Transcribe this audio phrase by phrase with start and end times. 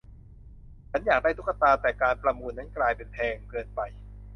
[0.91, 3.81] ฉันอยากได้ตุ๊กตา แต่การประมูลนั้นกลายเป็นแพงเกินไป